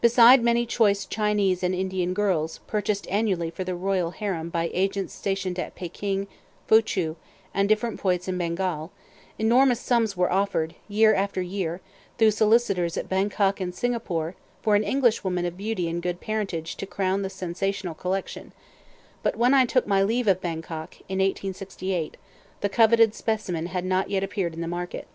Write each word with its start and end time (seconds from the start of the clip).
Beside 0.00 0.40
many 0.40 0.64
choice 0.64 1.04
Chinese 1.04 1.64
and 1.64 1.74
Indian 1.74 2.14
girls, 2.14 2.58
purchased 2.68 3.08
annually 3.08 3.50
for 3.50 3.64
the 3.64 3.74
royal 3.74 4.12
harem 4.12 4.50
by 4.50 4.70
agents 4.72 5.12
stationed 5.12 5.58
at 5.58 5.74
Peking, 5.74 6.28
Foo 6.68 6.80
chou, 6.80 7.16
and 7.52 7.68
different 7.68 7.98
points 7.98 8.28
in 8.28 8.38
Bengal, 8.38 8.92
enormous 9.36 9.80
sums 9.80 10.16
were 10.16 10.30
offered, 10.30 10.76
year 10.86 11.12
after 11.12 11.42
year, 11.42 11.80
through 12.18 12.30
"solicitors" 12.30 12.96
at 12.96 13.08
Bangkok 13.08 13.58
and 13.60 13.74
Singapore, 13.74 14.36
for 14.62 14.76
an 14.76 14.84
English 14.84 15.24
woman 15.24 15.44
of 15.44 15.56
beauty 15.56 15.88
and 15.88 16.04
good 16.04 16.20
parentage 16.20 16.76
to 16.76 16.86
crown 16.86 17.22
the 17.22 17.28
sensational 17.28 17.94
collection; 17.96 18.52
but 19.24 19.34
when 19.34 19.54
I 19.54 19.66
took 19.66 19.88
my 19.88 20.04
leave 20.04 20.28
of 20.28 20.40
Bangkok, 20.40 21.00
in 21.08 21.18
1868, 21.18 22.16
the 22.60 22.68
coveted 22.68 23.12
specimen 23.12 23.66
had 23.66 23.84
not 23.84 24.08
yet 24.08 24.22
appeared 24.22 24.54
in 24.54 24.60
the 24.60 24.68
market. 24.68 25.08